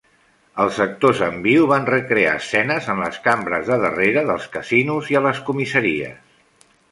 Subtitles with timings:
[0.63, 5.19] Els actors en viu van recrear escenes en les cambres de darrere dels casinos i
[5.21, 6.65] a les comissaries.